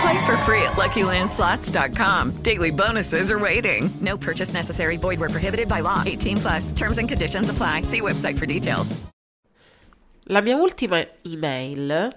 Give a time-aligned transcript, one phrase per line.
[0.00, 2.42] Play for free at LuckyLandSlots.com.
[2.42, 3.90] Daily bonuses are waiting.
[4.00, 4.96] No purchase necessary.
[4.96, 6.02] Void where prohibited by law.
[6.04, 6.72] 18 plus.
[6.72, 7.82] Terms and conditions apply.
[7.82, 8.94] See website for details.
[10.28, 12.10] La mia ultima email,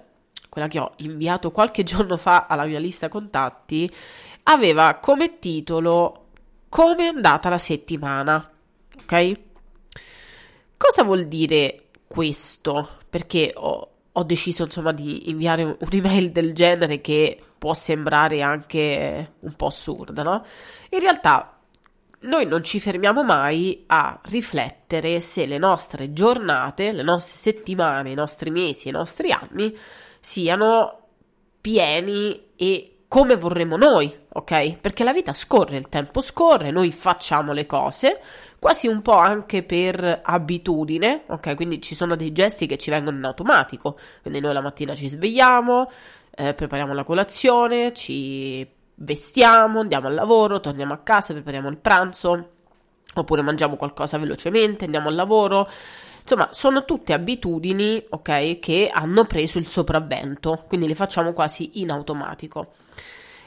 [0.48, 3.88] quella che ho inviato qualche giorno fa alla mia lista contatti,
[4.44, 6.24] aveva come titolo
[6.68, 8.48] Come è andata la settimana?
[9.02, 9.38] Ok?
[10.76, 12.88] Cosa vuol dire questo?
[13.10, 19.34] Perché ho, ho deciso insomma di inviare un- un'email del genere che può sembrare anche
[19.38, 20.42] un po' assurda, no?
[20.88, 21.58] In realtà
[22.20, 28.14] noi non ci fermiamo mai a riflettere se le nostre giornate, le nostre settimane, i
[28.14, 29.76] nostri mesi, i nostri anni
[30.20, 31.08] siano
[31.60, 34.78] pieni e come vorremmo noi, ok?
[34.80, 38.20] Perché la vita scorre, il tempo scorre, noi facciamo le cose,
[38.58, 41.56] quasi un po' anche per abitudine, ok?
[41.56, 45.08] Quindi ci sono dei gesti che ci vengono in automatico, quindi noi la mattina ci
[45.08, 45.90] svegliamo,
[46.30, 52.48] eh, prepariamo la colazione, ci vestiamo, andiamo al lavoro, torniamo a casa, prepariamo il pranzo,
[53.14, 55.68] oppure mangiamo qualcosa velocemente, andiamo al lavoro.
[56.22, 61.90] Insomma, sono tutte abitudini, ok, che hanno preso il sopravvento, quindi le facciamo quasi in
[61.90, 62.72] automatico.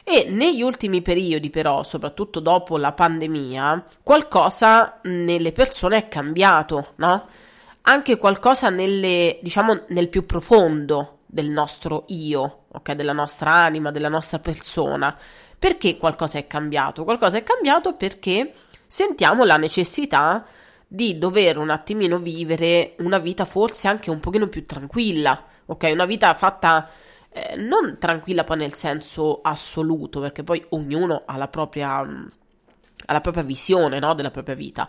[0.04, 7.27] E negli ultimi periodi, però, soprattutto dopo la pandemia, qualcosa nelle persone è cambiato, no?
[7.83, 12.92] Anche qualcosa nelle, diciamo, nel più profondo del nostro io, ok?
[12.92, 15.17] Della nostra anima, della nostra persona.
[15.58, 17.04] Perché qualcosa è cambiato?
[17.04, 18.54] Qualcosa è cambiato perché
[18.86, 20.45] sentiamo la necessità
[20.88, 25.89] di dover un attimino vivere una vita forse anche un pochino più tranquilla, ok?
[25.92, 26.88] Una vita fatta
[27.32, 32.27] eh, non tranquilla poi nel senso assoluto, perché poi ognuno ha la propria, mh,
[33.08, 34.14] ha la propria visione, no?
[34.14, 34.88] Della propria vita,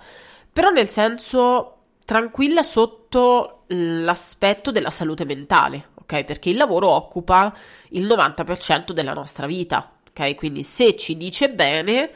[0.52, 6.24] però nel senso tranquilla sotto l'aspetto della salute mentale, ok?
[6.24, 7.54] Perché il lavoro occupa
[7.90, 10.34] il 90% della nostra vita, ok?
[10.34, 12.10] Quindi se ci dice bene,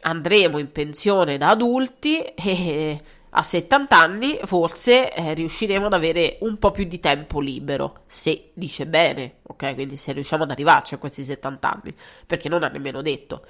[0.00, 3.00] andremo in pensione da adulti e
[3.30, 8.50] a 70 anni forse eh, riusciremo ad avere un po' più di tempo libero, se
[8.54, 9.74] dice bene, ok?
[9.74, 11.94] Quindi se riusciamo ad arrivarci a questi 70 anni,
[12.26, 13.44] perché non ha nemmeno detto.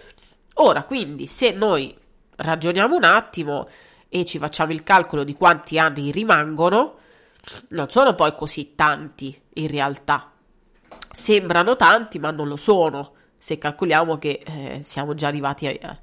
[0.55, 1.95] Ora, quindi, se noi
[2.37, 3.69] ragioniamo un attimo
[4.09, 6.99] e ci facciamo il calcolo di quanti anni rimangoano,
[7.69, 10.33] non sono poi così tanti in realtà.
[11.13, 15.99] Sembrano tanti, ma non lo sono, se calcoliamo che eh, siamo già arrivati a,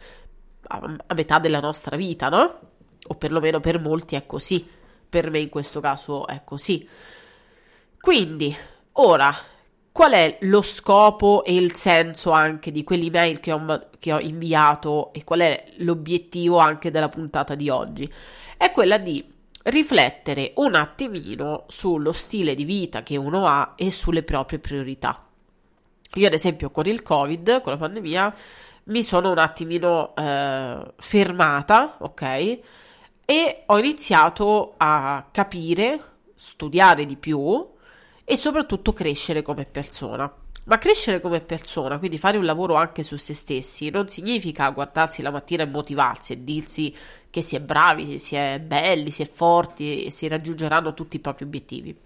[0.68, 2.60] a, a metà della nostra vita, no?
[3.08, 4.68] O perlomeno per molti è così.
[5.10, 6.88] Per me in questo caso è così.
[8.00, 8.56] Quindi,
[8.94, 9.34] ora,
[9.94, 15.14] qual è lo scopo e il senso anche di quell'email che ho, che ho inviato
[15.14, 18.12] e qual è l'obiettivo anche della puntata di oggi?
[18.58, 19.24] È quella di
[19.66, 25.28] riflettere un attimino sullo stile di vita che uno ha e sulle proprie priorità.
[26.16, 28.36] Io, ad esempio, con il Covid, con la pandemia,
[28.86, 32.60] mi sono un attimino eh, fermata, ok?
[33.26, 36.02] E ho iniziato a capire,
[36.34, 37.72] studiare di più
[38.24, 40.32] e soprattutto crescere come persona.
[40.66, 45.22] Ma crescere come persona, quindi fare un lavoro anche su se stessi, non significa guardarsi
[45.22, 46.96] la mattina e motivarsi e dirsi
[47.30, 51.20] che si è bravi, si è belli, si è forti e si raggiungeranno tutti i
[51.20, 51.98] propri obiettivi.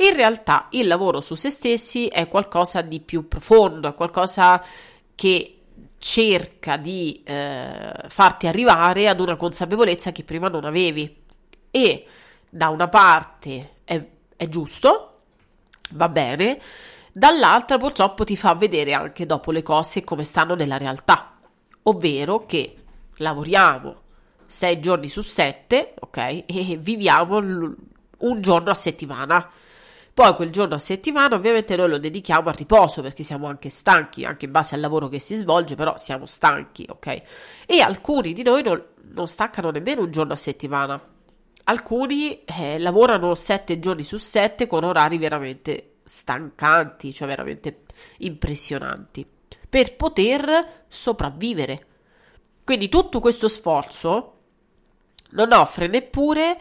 [0.00, 4.64] In realtà il lavoro su se stessi è qualcosa di più profondo, è qualcosa
[5.14, 5.58] che
[5.98, 11.14] cerca di eh, farti arrivare ad una consapevolezza che prima non avevi.
[11.70, 12.06] E
[12.48, 14.04] da una parte è,
[14.36, 15.07] è giusto,
[15.92, 16.58] va bene,
[17.12, 21.36] dall'altra purtroppo ti fa vedere anche dopo le cose come stanno nella realtà,
[21.84, 22.74] ovvero che
[23.16, 24.06] lavoriamo
[24.46, 27.76] sei giorni su sette, ok, e viviamo l-
[28.18, 29.50] un giorno a settimana.
[30.14, 34.24] Poi quel giorno a settimana ovviamente noi lo dedichiamo al riposo perché siamo anche stanchi,
[34.24, 37.22] anche in base al lavoro che si svolge, però siamo stanchi, ok?
[37.66, 38.82] E alcuni di noi non,
[39.12, 41.00] non staccano nemmeno un giorno a settimana.
[41.68, 47.82] Alcuni eh, lavorano sette giorni su sette con orari veramente stancanti, cioè veramente
[48.18, 49.26] impressionanti,
[49.68, 51.86] per poter sopravvivere.
[52.64, 54.34] Quindi tutto questo sforzo
[55.30, 56.58] non offre neppure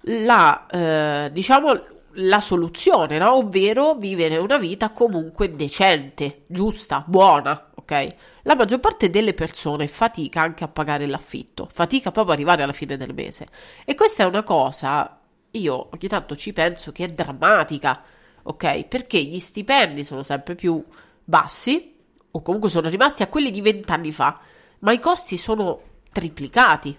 [0.00, 3.34] la, eh, diciamo, la soluzione, no?
[3.34, 8.06] Ovvero vivere una vita comunque decente, giusta, buona, ok?
[8.42, 12.72] La maggior parte delle persone fatica anche a pagare l'affitto, fatica proprio ad arrivare alla
[12.72, 13.46] fine del mese.
[13.84, 15.20] E questa è una cosa,
[15.50, 18.02] io ogni tanto ci penso che è drammatica,
[18.42, 18.84] ok?
[18.84, 20.82] Perché gli stipendi sono sempre più
[21.24, 21.94] bassi,
[22.30, 24.38] o comunque sono rimasti a quelli di vent'anni fa,
[24.80, 25.80] ma i costi sono
[26.12, 26.96] triplicati.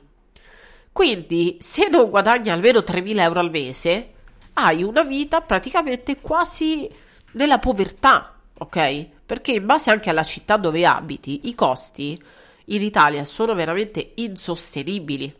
[0.91, 4.13] Quindi, se non guadagni almeno 3.000 euro al mese,
[4.59, 6.89] hai una vita praticamente quasi
[7.33, 9.07] nella povertà, ok?
[9.25, 12.21] Perché in base anche alla città dove abiti, i costi
[12.65, 15.33] in Italia sono veramente insostenibili.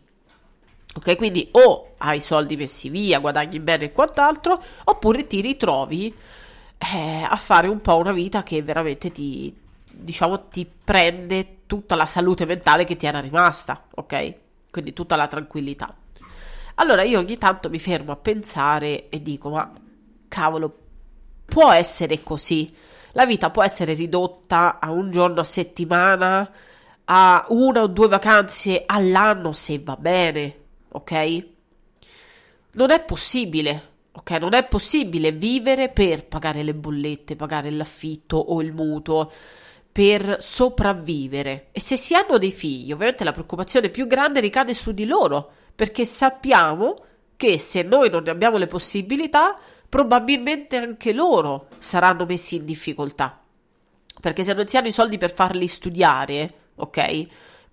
[0.94, 6.14] Ok, quindi o hai soldi messi via, guadagni bene e quant'altro, oppure ti ritrovi
[6.78, 9.54] eh, a fare un po' una vita che veramente ti,
[9.90, 14.34] diciamo, ti prende tutta la salute mentale che ti era rimasta, ok?
[14.70, 15.92] Quindi tutta la tranquillità.
[16.80, 19.72] Allora io ogni tanto mi fermo a pensare e dico, ma
[20.28, 20.76] cavolo,
[21.44, 22.72] può essere così?
[23.12, 26.48] La vita può essere ridotta a un giorno a settimana,
[27.04, 30.56] a una o due vacanze all'anno se va bene,
[30.90, 31.46] ok?
[32.72, 33.82] Non è possibile,
[34.12, 34.30] ok?
[34.32, 39.32] Non è possibile vivere per pagare le bollette, pagare l'affitto o il mutuo,
[39.90, 41.70] per sopravvivere.
[41.72, 45.50] E se si hanno dei figli, ovviamente la preoccupazione più grande ricade su di loro,
[45.78, 46.96] perché sappiamo
[47.36, 49.56] che se noi non ne abbiamo le possibilità,
[49.88, 53.40] probabilmente anche loro saranno messi in difficoltà.
[54.20, 57.26] Perché se non si hanno i soldi per farli studiare, ok?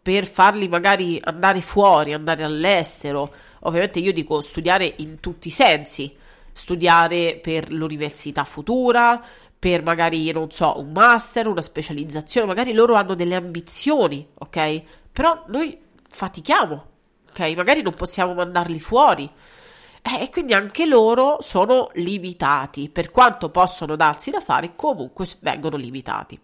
[0.04, 6.16] Per farli magari andare fuori, andare all'estero, ovviamente io dico studiare in tutti i sensi,
[6.54, 9.20] studiare per l'università futura,
[9.58, 14.84] per magari, non so, un master, una specializzazione, magari loro hanno delle ambizioni, ok?
[15.12, 15.76] Però noi
[16.08, 16.94] fatichiamo,
[17.36, 17.56] ok?
[17.56, 19.30] Magari non possiamo mandarli fuori.
[20.02, 25.78] Eh, e quindi anche loro sono limitati, per quanto possono darsi da fare, comunque vengono
[25.78, 26.40] limitati.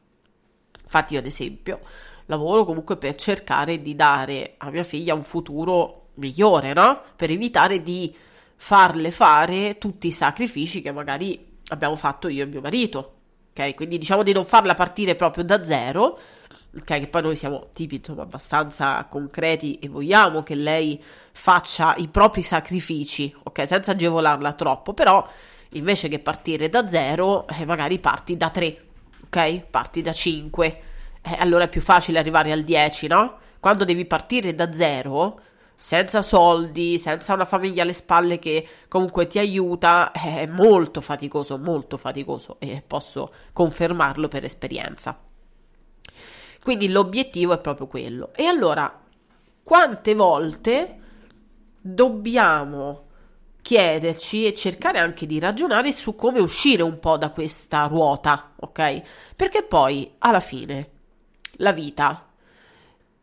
[0.83, 1.79] Infatti io ad esempio
[2.25, 7.01] lavoro comunque per cercare di dare a mia figlia un futuro migliore, no?
[7.15, 8.13] Per evitare di
[8.55, 13.15] farle fare tutti i sacrifici che magari abbiamo fatto io e mio marito.
[13.53, 16.17] Ok, quindi diciamo di non farla partire proprio da zero.
[16.73, 21.01] Ok, che poi noi siamo tipi insomma abbastanza concreti e vogliamo che lei
[21.33, 25.27] faccia i propri sacrifici, ok, senza agevolarla troppo, però
[25.71, 28.73] invece che partire da zero, eh, magari parti da tre,
[29.25, 29.63] ok?
[29.69, 30.81] Parti da cinque,
[31.21, 33.37] eh, allora è più facile arrivare al 10, no?
[33.59, 35.39] Quando devi partire da zero,
[35.75, 41.97] senza soldi, senza una famiglia alle spalle che comunque ti aiuta, è molto faticoso, molto
[41.97, 45.17] faticoso e posso confermarlo per esperienza.
[46.63, 48.31] Quindi l'obiettivo è proprio quello.
[48.35, 49.01] E allora,
[49.63, 50.99] quante volte
[51.81, 53.09] dobbiamo
[53.61, 59.01] chiederci e cercare anche di ragionare su come uscire un po' da questa ruota, ok?
[59.35, 60.89] Perché poi alla fine
[61.57, 62.27] la vita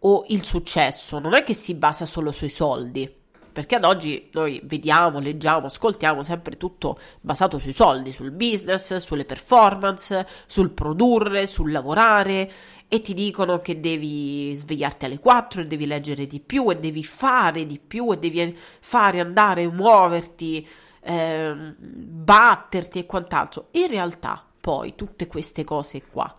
[0.00, 3.12] o il successo non è che si basa solo sui soldi,
[3.52, 9.24] perché ad oggi noi vediamo, leggiamo, ascoltiamo sempre tutto basato sui soldi, sul business, sulle
[9.24, 12.48] performance, sul produrre, sul lavorare
[12.88, 17.04] e ti dicono che devi svegliarti alle 4 e devi leggere di più e devi
[17.04, 20.66] fare di più e devi fare andare, muoverti,
[21.00, 23.68] eh, batterti e quant'altro.
[23.72, 26.34] In realtà poi tutte queste cose qua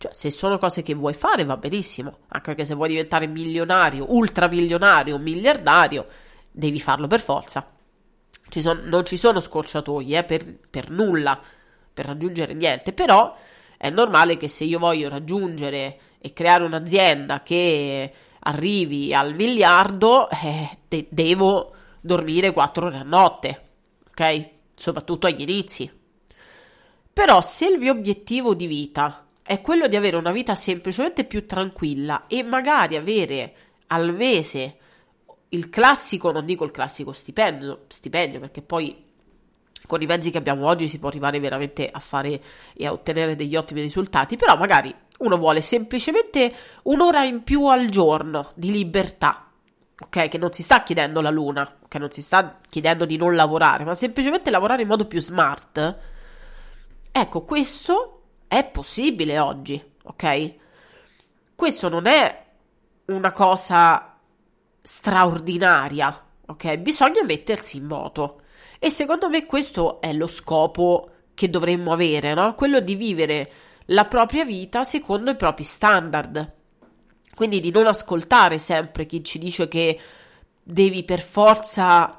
[0.00, 2.20] cioè, se sono cose che vuoi fare, va benissimo.
[2.28, 6.06] Anche perché se vuoi diventare milionario, ultramilionario, miliardario,
[6.50, 7.70] devi farlo per forza.
[8.48, 11.38] Ci son, non ci sono scorciatoie eh, per, per nulla,
[11.92, 12.94] per raggiungere niente.
[12.94, 13.36] Però
[13.82, 20.68] è normale che se io voglio raggiungere e creare un'azienda che arrivi al miliardo, eh,
[20.86, 23.68] de- devo dormire 4 ore a notte,
[24.10, 24.48] ok?
[24.74, 25.90] Soprattutto agli inizi.
[27.10, 31.46] Però se il mio obiettivo di vita è quello di avere una vita semplicemente più
[31.46, 33.54] tranquilla e magari avere
[33.86, 34.76] al mese
[35.48, 39.08] il classico, non dico il classico stipendio, stipendio perché poi
[39.86, 42.40] con i mezzi che abbiamo oggi si può arrivare veramente a fare
[42.74, 46.52] e a ottenere degli ottimi risultati, però magari uno vuole semplicemente
[46.84, 49.50] un'ora in più al giorno di libertà,
[49.98, 50.28] ok?
[50.28, 53.84] Che non si sta chiedendo la luna, che non si sta chiedendo di non lavorare,
[53.84, 55.98] ma semplicemente lavorare in modo più smart.
[57.12, 60.54] Ecco, questo è possibile oggi, ok?
[61.54, 62.46] Questo non è
[63.06, 64.16] una cosa
[64.80, 66.76] straordinaria, ok?
[66.78, 68.40] Bisogna mettersi in moto.
[68.82, 72.54] E secondo me questo è lo scopo che dovremmo avere, no?
[72.54, 73.52] Quello di vivere
[73.86, 76.52] la propria vita secondo i propri standard.
[77.34, 80.00] Quindi di non ascoltare sempre chi ci dice che
[80.62, 82.16] devi per forza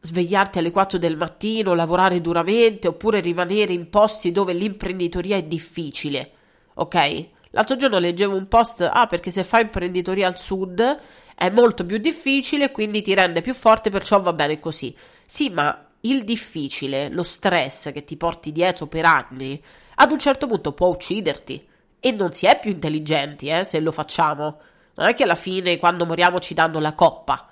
[0.00, 6.32] svegliarti alle 4 del mattino, lavorare duramente oppure rimanere in posti dove l'imprenditoria è difficile.
[6.74, 7.28] Ok?
[7.50, 11.00] L'altro giorno leggevo un post, ah, perché se fai imprenditoria al sud
[11.36, 14.92] è molto più difficile, quindi ti rende più forte, perciò va bene così.
[15.24, 19.62] Sì, ma il difficile, lo stress che ti porti dietro per anni,
[19.96, 21.68] ad un certo punto può ucciderti.
[22.00, 24.58] E non si è più intelligenti, eh, se lo facciamo.
[24.94, 27.46] Non è che alla fine, quando moriamo, ci danno la coppa.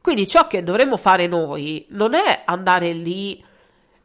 [0.00, 3.42] Quindi ciò che dovremmo fare noi non è andare lì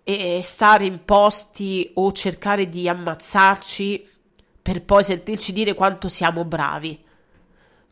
[0.04, 4.08] e stare in posti o cercare di ammazzarci
[4.62, 7.04] per poi sentirci dire quanto siamo bravi.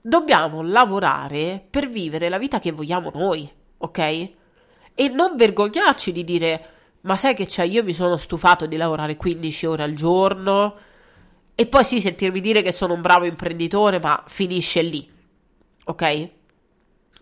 [0.01, 4.29] Dobbiamo lavorare per vivere la vita che vogliamo noi, ok?
[5.00, 6.70] E non vergognarci di dire
[7.01, 10.75] ma sai che c'è, io mi sono stufato di lavorare 15 ore al giorno
[11.56, 15.10] e poi sì sentirmi dire che sono un bravo imprenditore, ma finisce lì.
[15.86, 16.29] Ok?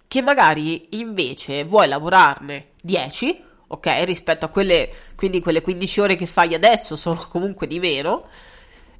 [0.07, 4.03] Che magari invece vuoi lavorarne 10, ok?
[4.05, 8.25] Rispetto a quelle, quindi quelle 15 ore che fai adesso sono comunque di meno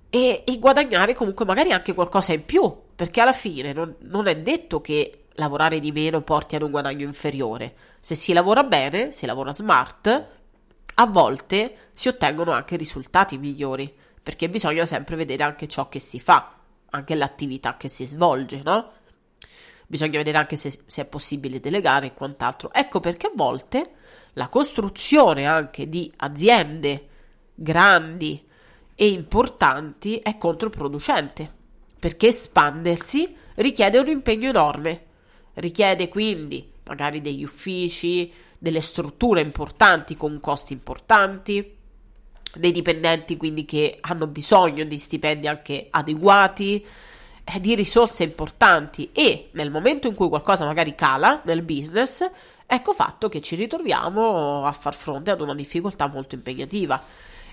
[0.10, 4.38] e, e guadagnare comunque magari anche qualcosa in più, perché alla fine non, non è
[4.38, 7.75] detto che lavorare di meno porti ad un guadagno inferiore.
[8.00, 10.27] Se si lavora bene, si lavora smart,
[10.96, 16.20] a volte si ottengono anche risultati migliori, perché bisogna sempre vedere anche ciò che si
[16.20, 16.56] fa,
[16.89, 18.91] anche l'attività che si svolge, no?
[19.86, 22.74] Bisogna vedere anche se, se è possibile delegare e quant'altro.
[22.74, 23.91] Ecco perché a volte
[24.34, 27.08] la costruzione anche di aziende
[27.53, 28.46] grandi
[28.96, 31.51] e importanti è controproducente,
[32.00, 35.06] perché espandersi richiede un impegno enorme,
[35.58, 41.76] richiede quindi magari degli uffici, delle strutture importanti con costi importanti,
[42.56, 46.86] dei dipendenti quindi che hanno bisogno di stipendi anche adeguati,
[47.44, 52.28] eh, di risorse importanti e nel momento in cui qualcosa magari cala nel business,
[52.66, 57.02] ecco fatto che ci ritroviamo a far fronte ad una difficoltà molto impegnativa.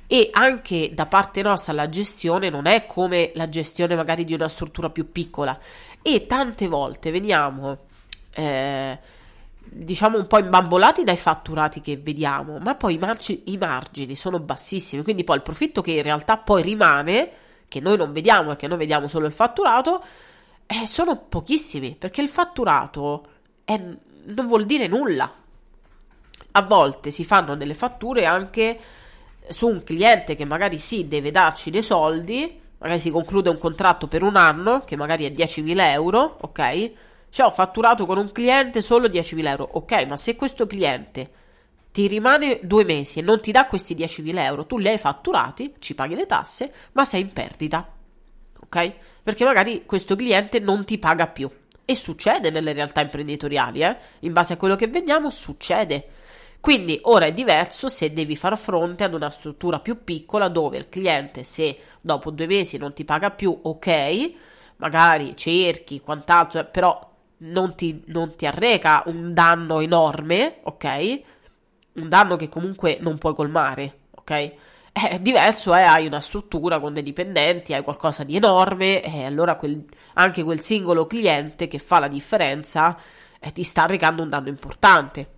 [0.07, 4.51] E anche da parte nostra la gestione non è come la gestione magari di una
[4.51, 5.59] struttura più piccola
[6.03, 7.79] e tante volte veniamo
[8.35, 8.99] eh,
[9.59, 14.39] diciamo un po' imbambolati dai fatturati che vediamo, ma poi i, marci- i margini sono
[14.39, 17.31] bassissimi, quindi poi il profitto che in realtà poi rimane,
[17.69, 20.03] che noi non vediamo perché noi vediamo solo il fatturato,
[20.67, 23.27] eh, sono pochissimi, perché il fatturato
[23.65, 25.33] è, non vuol dire nulla.
[26.57, 28.79] A volte si fanno delle fatture anche
[29.49, 34.07] su un cliente che magari sì deve darci dei soldi, magari si conclude un contratto
[34.07, 36.93] per un anno, che magari è 10.000 euro, ok?
[37.35, 39.69] Cioè ho fatturato con un cliente solo 10.000 euro.
[39.73, 41.33] Ok, ma se questo cliente
[41.91, 45.75] ti rimane due mesi e non ti dà questi 10.000 euro, tu li hai fatturati,
[45.81, 47.93] ci paghi le tasse, ma sei in perdita.
[48.61, 48.93] Ok?
[49.25, 51.51] Perché magari questo cliente non ti paga più.
[51.85, 53.97] E succede nelle realtà imprenditoriali, eh?
[54.21, 56.07] In base a quello che vediamo, succede.
[56.61, 60.89] Quindi ora è diverso se devi far fronte ad una struttura più piccola dove il
[60.89, 64.33] cliente, se dopo due mesi non ti paga più, ok,
[64.77, 71.21] magari cerchi quant'altro, però non ti, non ti arreca un danno enorme, ok?
[71.95, 74.53] Un danno che comunque non puoi colmare, ok?
[74.93, 79.57] È diverso, eh, hai una struttura con dei dipendenti, hai qualcosa di enorme, e allora
[79.57, 82.97] quel, anche quel singolo cliente che fa la differenza
[83.41, 85.29] eh, ti sta arrecando un danno importante.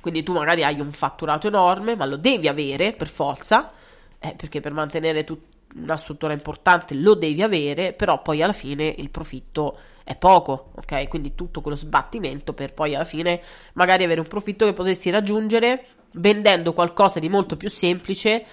[0.00, 3.70] Quindi tu magari hai un fatturato enorme, ma lo devi avere per forza,
[4.18, 8.94] eh, perché per mantenere tut- una struttura importante lo devi avere, però poi alla fine
[8.96, 11.08] il profitto è poco, ok?
[11.08, 13.40] Quindi tutto quello sbattimento per poi alla fine
[13.74, 18.44] magari avere un profitto che potresti raggiungere vendendo qualcosa di molto più semplice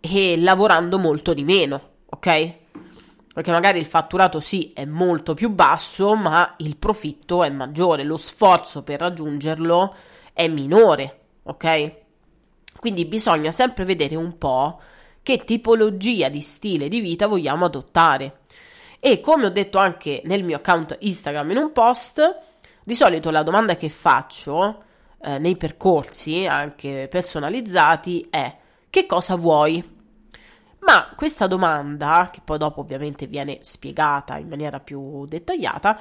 [0.00, 2.54] e lavorando molto di meno, ok?
[3.34, 8.16] Perché magari il fatturato sì è molto più basso, ma il profitto è maggiore, lo
[8.16, 9.94] sforzo per raggiungerlo
[10.32, 11.92] è minore, ok?
[12.78, 14.80] Quindi bisogna sempre vedere un po'
[15.24, 18.40] che tipologia di stile di vita vogliamo adottare.
[19.00, 22.42] E come ho detto anche nel mio account Instagram in un post,
[22.84, 24.84] di solito la domanda che faccio
[25.22, 28.54] eh, nei percorsi, anche personalizzati, è
[28.90, 29.82] che cosa vuoi?
[30.80, 35.98] Ma questa domanda, che poi dopo ovviamente viene spiegata in maniera più dettagliata,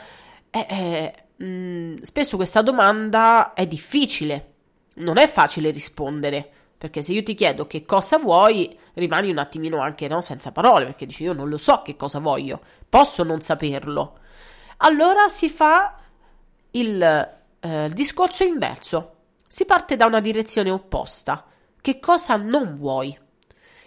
[0.49, 4.55] è, è, mh, mm, spesso questa domanda è difficile,
[4.95, 6.51] non è facile rispondere
[6.83, 10.83] perché se io ti chiedo che cosa vuoi, rimani un attimino anche no, senza parole,
[10.83, 12.59] perché dici io non lo so che cosa voglio,
[12.89, 14.19] posso non saperlo.
[14.79, 15.97] Allora si fa
[16.71, 17.01] il
[17.61, 19.15] eh, discorso inverso.
[19.47, 21.45] Si parte da una direzione opposta.
[21.79, 23.17] Che cosa non vuoi?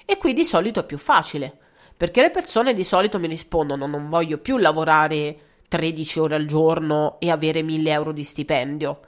[0.06, 1.54] E qui di solito è più facile,
[1.94, 5.38] perché le persone di solito mi rispondono non voglio più lavorare
[5.68, 9.00] 13 ore al giorno e avere 1000 euro di stipendio.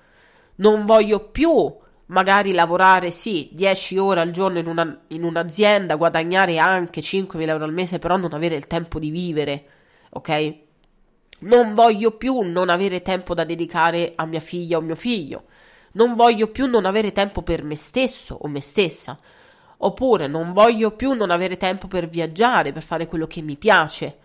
[0.57, 6.59] Non voglio più magari lavorare sì 10 ore al giorno in, una, in un'azienda, guadagnare
[6.59, 9.65] anche 5.000 euro al mese, però non avere il tempo di vivere,
[10.11, 10.55] ok?
[11.41, 15.45] Non voglio più non avere tempo da dedicare a mia figlia o mio figlio.
[15.93, 19.19] Non voglio più non avere tempo per me stesso o me stessa.
[19.81, 24.19] Oppure non voglio più non avere tempo per viaggiare, per fare quello che mi piace.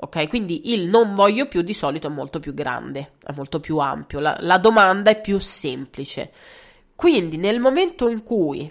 [0.00, 3.78] Ok, quindi il non voglio più di solito è molto più grande, è molto più
[3.78, 6.30] ampio, la, la domanda è più semplice.
[6.98, 8.68] Quindi nel momento in cui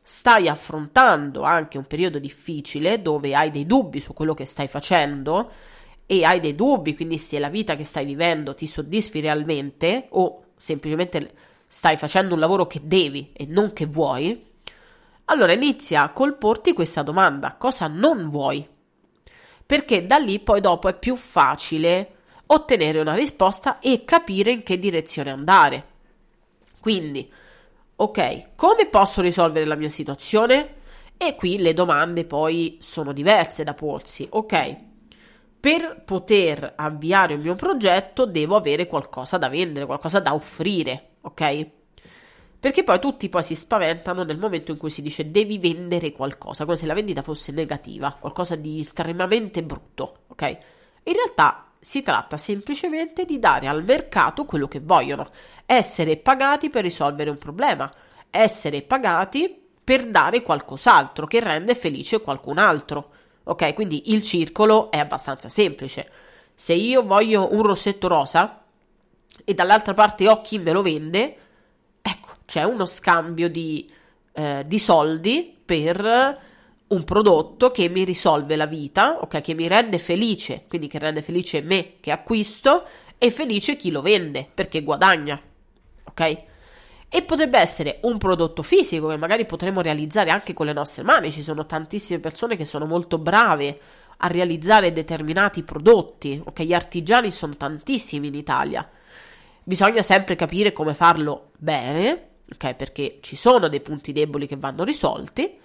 [0.00, 5.50] stai affrontando anche un periodo difficile dove hai dei dubbi su quello che stai facendo
[6.06, 10.44] e hai dei dubbi, quindi se la vita che stai vivendo ti soddisfi realmente o
[10.56, 11.34] semplicemente
[11.66, 14.52] stai facendo un lavoro che devi e non che vuoi,
[15.26, 18.66] allora inizia a colporti questa domanda, cosa non vuoi?
[19.66, 22.14] Perché da lì poi dopo è più facile
[22.46, 25.86] ottenere una risposta e capire in che direzione andare.
[26.80, 27.30] Quindi,
[27.96, 30.74] ok, come posso risolvere la mia situazione?
[31.16, 34.26] E qui le domande poi sono diverse da porsi.
[34.30, 34.76] Ok,
[35.58, 41.66] per poter avviare il mio progetto devo avere qualcosa da vendere, qualcosa da offrire, ok?
[42.58, 46.64] Perché poi tutti poi si spaventano nel momento in cui si dice devi vendere qualcosa,
[46.64, 50.58] come se la vendita fosse negativa, qualcosa di estremamente brutto, ok?
[51.04, 55.30] In realtà si tratta semplicemente di dare al mercato quello che vogliono,
[55.66, 57.88] essere pagati per risolvere un problema,
[58.28, 63.12] essere pagati per dare qualcos'altro che rende felice qualcun altro.
[63.44, 66.10] Ok, quindi il circolo è abbastanza semplice.
[66.56, 68.64] Se io voglio un rossetto rosa
[69.44, 71.36] e dall'altra parte ho chi me lo vende,
[72.02, 73.88] ecco, c'è uno scambio di,
[74.32, 76.36] eh, di soldi per
[76.88, 81.22] un prodotto che mi risolve la vita, ok, che mi rende felice, quindi che rende
[81.22, 82.84] felice me che acquisto
[83.18, 85.40] e felice chi lo vende perché guadagna,
[86.04, 86.42] ok?
[87.08, 91.30] E potrebbe essere un prodotto fisico che magari potremo realizzare anche con le nostre mani.
[91.30, 93.80] Ci sono tantissime persone che sono molto brave
[94.18, 96.62] a realizzare determinati prodotti, ok?
[96.62, 98.88] Gli artigiani sono tantissimi in Italia.
[99.62, 102.74] Bisogna sempre capire come farlo bene, ok?
[102.74, 105.58] Perché ci sono dei punti deboli che vanno risolti,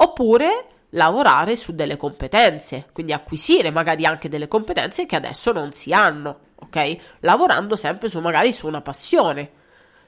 [0.00, 5.92] oppure lavorare su delle competenze, quindi acquisire magari anche delle competenze che adesso non si
[5.92, 6.96] hanno, ok?
[7.20, 9.50] Lavorando sempre su magari su una passione.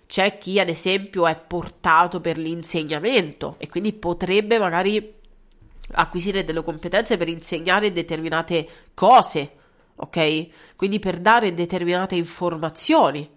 [0.06, 5.14] C'è chi ad esempio è portato per l'insegnamento e quindi potrebbe magari
[5.92, 9.52] acquisire delle competenze per insegnare determinate cose,
[9.96, 10.74] ok?
[10.76, 13.28] Quindi per dare determinate informazioni.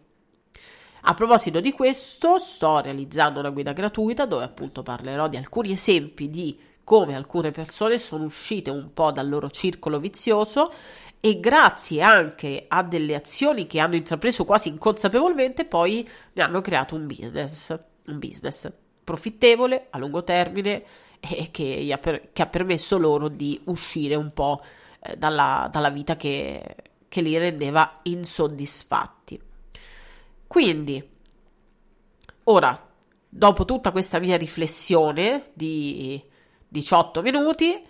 [1.06, 6.30] A proposito di questo, sto realizzando una guida gratuita dove appunto parlerò di alcuni esempi
[6.30, 10.72] di come alcune persone sono uscite un po' dal loro circolo vizioso
[11.20, 16.96] e grazie anche a delle azioni che hanno intrapreso quasi inconsapevolmente poi ne hanno creato
[16.96, 18.72] un business, un business
[19.04, 20.84] profittevole a lungo termine
[21.20, 22.00] e che,
[22.32, 24.62] che ha permesso loro di uscire un po'
[25.02, 26.76] eh, dalla, dalla vita che,
[27.10, 29.52] che li rendeva insoddisfatti.
[30.54, 31.04] Quindi,
[32.44, 32.80] ora,
[33.28, 36.24] dopo tutta questa mia riflessione di
[36.68, 37.84] 18 minuti,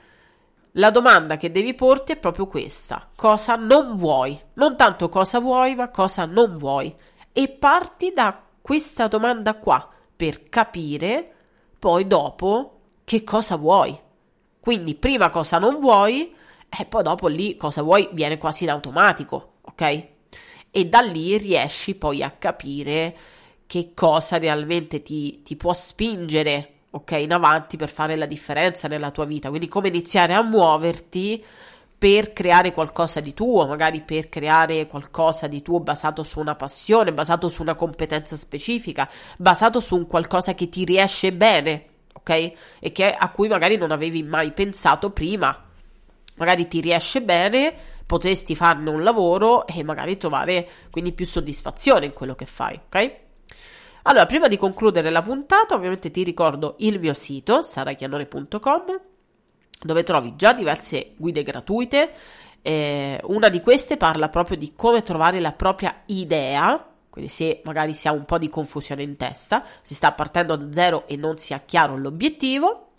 [0.72, 4.40] la domanda che devi porti è proprio questa: cosa non vuoi?
[4.54, 6.96] Non tanto cosa vuoi, ma cosa non vuoi.
[7.34, 11.36] E parti da questa domanda qua per capire
[11.78, 14.00] poi dopo che cosa vuoi.
[14.62, 16.34] Quindi prima cosa non vuoi
[16.70, 20.12] e poi dopo lì cosa vuoi viene quasi in automatico, ok?
[20.76, 23.16] E da lì riesci poi a capire
[23.68, 29.12] che cosa realmente ti, ti può spingere, ok, in avanti per fare la differenza nella
[29.12, 29.50] tua vita.
[29.50, 31.46] Quindi come iniziare a muoverti
[31.96, 37.14] per creare qualcosa di tuo, magari per creare qualcosa di tuo basato su una passione,
[37.14, 39.08] basato su una competenza specifica,
[39.38, 42.30] basato su un qualcosa che ti riesce bene, ok?
[42.80, 45.70] E che, a cui magari non avevi mai pensato prima
[46.36, 47.74] magari ti riesce bene,
[48.14, 53.16] potresti farne un lavoro e magari trovare quindi più soddisfazione in quello che fai, ok?
[54.04, 59.02] Allora, prima di concludere la puntata, ovviamente ti ricordo il mio sito, sarachianore.com,
[59.82, 62.14] dove trovi già diverse guide gratuite.
[62.62, 67.94] Eh, una di queste parla proprio di come trovare la propria idea, quindi se magari
[67.94, 71.38] si ha un po' di confusione in testa, si sta partendo da zero e non
[71.38, 72.93] si ha chiaro l'obiettivo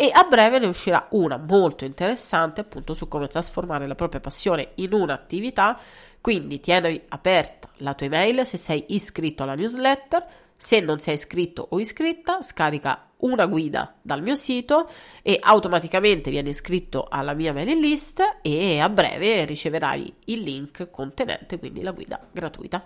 [0.00, 4.70] e a breve ne uscirà una molto interessante appunto su come trasformare la propria passione
[4.76, 5.78] in un'attività
[6.22, 11.66] Quindi tieni aperta la tua email se sei iscritto alla newsletter, se non sei iscritto
[11.68, 14.88] o iscritta, scarica una guida dal mio sito
[15.20, 21.58] e automaticamente vieni iscritto alla mia mailing list e a breve riceverai il link contenente
[21.58, 22.82] quindi la guida gratuita.